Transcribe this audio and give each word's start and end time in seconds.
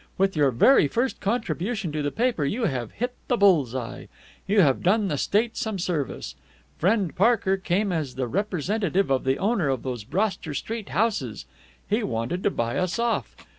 With 0.17 0.35
your 0.35 0.49
very 0.49 0.87
first 0.87 1.19
contribution 1.19 1.91
to 1.91 2.01
the 2.01 2.09
paper 2.09 2.43
you 2.43 2.65
have 2.65 2.89
hit 2.93 3.13
the 3.27 3.37
bull's 3.37 3.75
eye. 3.75 4.07
You 4.47 4.61
have 4.61 4.81
done 4.81 5.09
the 5.09 5.15
state 5.19 5.55
some 5.55 5.77
service. 5.77 6.33
Friend 6.79 7.15
Parker 7.15 7.55
came 7.55 7.91
as 7.91 8.15
the 8.15 8.25
representative 8.27 9.11
of 9.11 9.25
the 9.25 9.37
owner 9.37 9.69
of 9.69 9.83
those 9.83 10.03
Broster 10.03 10.55
Street 10.55 10.89
houses. 10.89 11.45
He 11.87 12.01
wanted 12.01 12.41
to 12.41 12.49
buy 12.49 12.79
us 12.79 12.97
off. 12.97 13.35